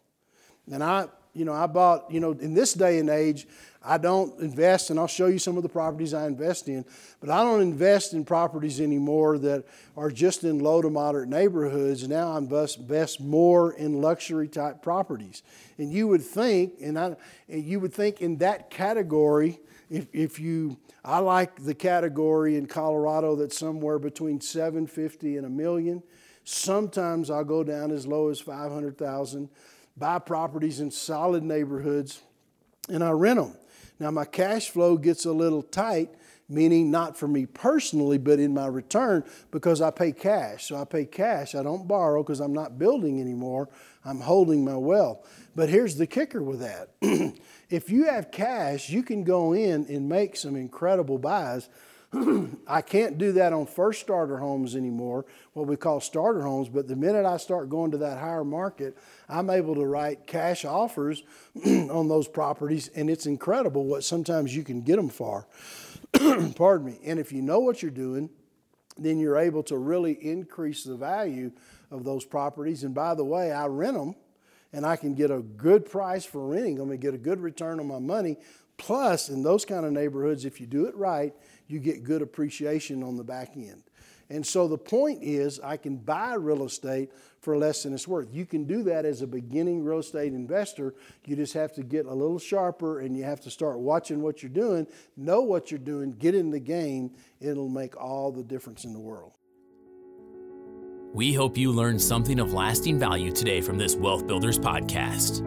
And 0.71 0.81
I 0.81 1.09
you 1.35 1.45
know, 1.45 1.53
I 1.53 1.67
bought, 1.67 2.09
you 2.09 2.19
know, 2.19 2.31
in 2.31 2.53
this 2.53 2.73
day 2.73 2.97
and 2.97 3.09
age, 3.09 3.45
I 3.83 3.99
don't 3.99 4.39
invest, 4.39 4.89
and 4.89 4.99
I'll 4.99 5.05
show 5.05 5.27
you 5.27 5.37
some 5.37 5.57
of 5.57 5.63
the 5.63 5.69
properties 5.69 6.13
I 6.13 6.25
invest 6.25 6.67
in, 6.67 6.85
but 7.19 7.29
I 7.29 7.43
don't 7.43 7.61
invest 7.61 8.13
in 8.13 8.25
properties 8.25 8.81
anymore 8.81 9.37
that 9.39 9.65
are 9.95 10.09
just 10.09 10.43
in 10.43 10.59
low 10.59 10.81
to 10.81 10.89
moderate 10.89 11.29
neighborhoods. 11.29 12.07
Now 12.07 12.33
I 12.33 12.37
invest 12.37 13.19
more 13.19 13.73
in 13.73 14.01
luxury 14.01 14.47
type 14.47 14.81
properties. 14.81 15.43
And 15.77 15.91
you 15.91 16.07
would 16.07 16.23
think, 16.23 16.75
and, 16.81 16.97
I, 16.97 17.15
and 17.47 17.63
you 17.63 17.79
would 17.81 17.93
think 17.93 18.21
in 18.21 18.37
that 18.37 18.71
category, 18.71 19.59
if, 19.89 20.07
if 20.13 20.39
you, 20.39 20.77
I 21.03 21.19
like 21.19 21.63
the 21.63 21.75
category 21.75 22.55
in 22.55 22.65
Colorado 22.65 23.35
that's 23.35 23.57
somewhere 23.57 23.99
between 23.99 24.41
750 24.41 25.37
and 25.37 25.45
a 25.45 25.49
million. 25.49 26.01
Sometimes 26.43 27.29
I'll 27.29 27.43
go 27.43 27.63
down 27.63 27.91
as 27.91 28.07
low 28.07 28.29
as 28.29 28.39
500,000, 28.39 29.49
buy 29.97 30.19
properties 30.19 30.79
in 30.79 30.91
solid 30.91 31.43
neighborhoods, 31.43 32.21
and 32.89 33.03
I 33.03 33.11
rent 33.11 33.39
them. 33.39 33.55
Now, 33.99 34.11
my 34.11 34.25
cash 34.25 34.69
flow 34.69 34.97
gets 34.97 35.25
a 35.25 35.31
little 35.31 35.63
tight, 35.63 36.09
meaning 36.49 36.91
not 36.91 37.17
for 37.17 37.27
me 37.27 37.45
personally, 37.45 38.17
but 38.17 38.39
in 38.39 38.53
my 38.53 38.67
return 38.67 39.23
because 39.51 39.81
I 39.81 39.91
pay 39.91 40.11
cash. 40.11 40.67
So 40.67 40.75
I 40.75 40.83
pay 40.83 41.05
cash. 41.05 41.55
I 41.55 41.63
don't 41.63 41.87
borrow 41.87 42.21
because 42.21 42.41
I'm 42.41 42.53
not 42.53 42.77
building 42.77 43.21
anymore. 43.21 43.69
I'm 44.03 44.19
holding 44.19 44.63
my 44.65 44.75
wealth. 44.75 45.27
But 45.55 45.69
here's 45.69 45.95
the 45.95 46.05
kicker 46.07 46.43
with 46.43 46.59
that 46.59 46.89
if 47.69 47.89
you 47.89 48.05
have 48.05 48.31
cash, 48.31 48.89
you 48.89 49.01
can 49.01 49.23
go 49.23 49.53
in 49.53 49.85
and 49.87 50.09
make 50.09 50.35
some 50.35 50.55
incredible 50.55 51.17
buys 51.17 51.69
I 52.67 52.81
can't 52.81 53.17
do 53.17 53.33
that 53.33 53.53
on 53.53 53.65
first 53.65 54.01
starter 54.01 54.37
homes 54.37 54.75
anymore, 54.75 55.25
what 55.53 55.67
we 55.67 55.75
call 55.75 55.99
starter 55.99 56.41
homes. 56.41 56.69
But 56.69 56.87
the 56.87 56.95
minute 56.95 57.25
I 57.25 57.37
start 57.37 57.69
going 57.69 57.91
to 57.91 57.97
that 57.97 58.17
higher 58.17 58.43
market, 58.43 58.97
I'm 59.27 59.49
able 59.49 59.75
to 59.75 59.85
write 59.85 60.27
cash 60.27 60.65
offers 60.65 61.23
on 61.65 62.07
those 62.07 62.27
properties, 62.27 62.89
and 62.89 63.09
it's 63.09 63.25
incredible 63.25 63.85
what 63.85 64.03
sometimes 64.03 64.55
you 64.55 64.63
can 64.63 64.81
get 64.81 64.95
them 64.95 65.09
for. 65.09 65.47
Pardon 66.55 66.85
me. 66.85 66.99
And 67.03 67.19
if 67.19 67.31
you 67.31 67.41
know 67.41 67.59
what 67.59 67.81
you're 67.81 67.91
doing, 67.91 68.29
then 68.97 69.19
you're 69.19 69.37
able 69.37 69.63
to 69.63 69.77
really 69.77 70.13
increase 70.13 70.83
the 70.83 70.95
value 70.95 71.51
of 71.91 72.03
those 72.03 72.23
properties. 72.23 72.83
And 72.83 72.95
by 72.95 73.13
the 73.15 73.25
way, 73.25 73.51
I 73.51 73.65
rent 73.67 73.97
them 73.97 74.15
and 74.71 74.85
I 74.85 74.95
can 74.95 75.15
get 75.15 75.31
a 75.31 75.39
good 75.39 75.89
price 75.89 76.23
for 76.23 76.47
renting 76.47 76.75
them 76.75 76.91
and 76.91 76.99
get 76.99 77.13
a 77.13 77.17
good 77.17 77.41
return 77.41 77.79
on 77.79 77.87
my 77.87 77.99
money. 77.99 78.37
Plus, 78.77 79.29
in 79.29 79.43
those 79.43 79.65
kind 79.65 79.85
of 79.85 79.91
neighborhoods, 79.91 80.45
if 80.45 80.59
you 80.59 80.67
do 80.67 80.85
it 80.85 80.95
right, 80.95 81.33
you 81.67 81.79
get 81.79 82.03
good 82.03 82.21
appreciation 82.21 83.03
on 83.03 83.17
the 83.17 83.23
back 83.23 83.55
end. 83.55 83.83
And 84.29 84.45
so 84.45 84.67
the 84.67 84.77
point 84.77 85.19
is, 85.21 85.59
I 85.59 85.77
can 85.77 85.97
buy 85.97 86.33
real 86.33 86.65
estate 86.65 87.11
for 87.41 87.57
less 87.57 87.83
than 87.83 87.93
it's 87.93 88.07
worth. 88.07 88.27
You 88.31 88.45
can 88.45 88.65
do 88.65 88.81
that 88.83 89.05
as 89.05 89.21
a 89.21 89.27
beginning 89.27 89.83
real 89.83 89.99
estate 89.99 90.33
investor. 90.33 90.95
You 91.25 91.35
just 91.35 91.53
have 91.53 91.73
to 91.75 91.83
get 91.83 92.07
a 92.07 92.13
little 92.13 92.39
sharper 92.39 93.01
and 93.01 93.15
you 93.15 93.23
have 93.23 93.39
to 93.41 93.51
start 93.51 93.77
watching 93.77 94.21
what 94.21 94.41
you're 94.41 94.49
doing, 94.49 94.87
know 95.15 95.41
what 95.41 95.69
you're 95.69 95.77
doing, 95.77 96.11
get 96.11 96.33
in 96.33 96.49
the 96.49 96.59
game. 96.59 97.11
It'll 97.39 97.69
make 97.69 97.95
all 98.01 98.31
the 98.31 98.43
difference 98.43 98.83
in 98.83 98.93
the 98.93 98.99
world. 98.99 99.33
We 101.13 101.31
hope 101.33 101.55
you 101.55 101.71
learned 101.71 102.01
something 102.01 102.39
of 102.39 102.51
lasting 102.51 102.99
value 102.99 103.31
today 103.31 103.61
from 103.61 103.77
this 103.77 103.95
Wealth 103.95 104.27
Builders 104.27 104.59
podcast. 104.59 105.43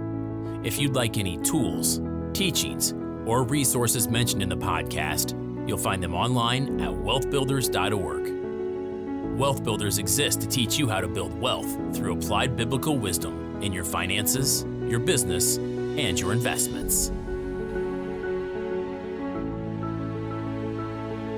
If 0.64 0.78
you'd 0.78 0.94
like 0.94 1.18
any 1.18 1.36
tools, 1.38 2.00
teachings, 2.32 2.94
or 3.26 3.42
resources 3.42 4.08
mentioned 4.08 4.42
in 4.42 4.48
the 4.48 4.56
podcast, 4.56 5.34
You'll 5.68 5.76
find 5.76 6.02
them 6.02 6.14
online 6.14 6.80
at 6.80 6.88
wealthbuilders.org. 6.88 9.38
Wealth 9.38 9.62
Builders 9.62 9.98
exist 9.98 10.40
to 10.40 10.48
teach 10.48 10.78
you 10.78 10.88
how 10.88 11.02
to 11.02 11.06
build 11.06 11.38
wealth 11.38 11.70
through 11.94 12.14
applied 12.14 12.56
biblical 12.56 12.96
wisdom 12.96 13.62
in 13.62 13.74
your 13.74 13.84
finances, 13.84 14.64
your 14.88 14.98
business, 14.98 15.58
and 15.58 16.18
your 16.18 16.32
investments. 16.32 17.08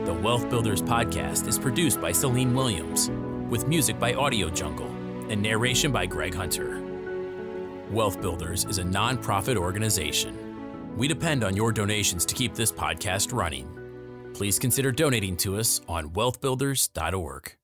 The 0.07 0.15
Wealth 0.23 0.49
Builders 0.49 0.81
podcast 0.81 1.49
is 1.49 1.59
produced 1.59 2.01
by 2.01 2.13
Celine 2.13 2.55
Williams, 2.55 3.11
with 3.51 3.67
music 3.67 3.99
by 3.99 4.15
Audio 4.15 4.49
Jungle 4.49 4.87
and 5.29 5.43
narration 5.43 5.91
by 5.91 6.07
Greg 6.07 6.37
Hunter. 6.37 6.81
Wealth 7.91 8.21
Builders 8.21 8.65
is 8.67 8.79
a 8.79 8.85
nonprofit 8.85 9.57
organization. 9.57 10.95
We 10.97 11.09
depend 11.09 11.43
on 11.43 11.57
your 11.57 11.73
donations 11.73 12.25
to 12.27 12.37
keep 12.37 12.55
this 12.55 12.71
podcast 12.71 13.33
running 13.33 13.80
please 14.35 14.59
consider 14.59 14.93
donating 14.93 15.37
to 15.39 15.59
us 15.59 15.81
on 15.89 16.11
wealthbuilders.org. 16.11 17.60